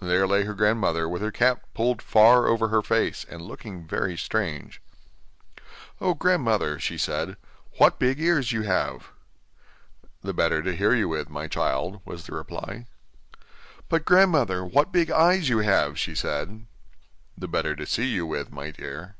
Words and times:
There 0.00 0.24
lay 0.24 0.44
her 0.44 0.54
grandmother 0.54 1.08
with 1.08 1.20
her 1.20 1.32
cap 1.32 1.64
pulled 1.74 2.00
far 2.00 2.46
over 2.46 2.68
her 2.68 2.80
face, 2.80 3.26
and 3.28 3.42
looking 3.42 3.88
very 3.88 4.16
strange. 4.16 4.80
'Oh! 6.00 6.14
grandmother,' 6.14 6.78
she 6.78 6.96
said, 6.96 7.36
'what 7.76 7.98
big 7.98 8.20
ears 8.20 8.52
you 8.52 8.62
have!' 8.62 9.10
'The 10.22 10.32
better 10.32 10.62
to 10.62 10.76
hear 10.76 10.94
you 10.94 11.08
with, 11.08 11.28
my 11.28 11.48
child,' 11.48 12.02
was 12.04 12.24
the 12.24 12.34
reply. 12.36 12.86
'But, 13.88 14.04
grandmother, 14.04 14.64
what 14.64 14.92
big 14.92 15.10
eyes 15.10 15.48
you 15.48 15.58
have!' 15.58 15.98
she 15.98 16.14
said. 16.14 16.66
'The 17.36 17.48
better 17.48 17.74
to 17.74 17.84
see 17.84 18.06
you 18.06 18.24
with, 18.26 18.52
my 18.52 18.70
dear. 18.70 19.16